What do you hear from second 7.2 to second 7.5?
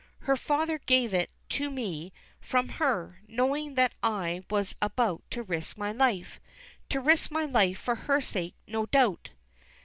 my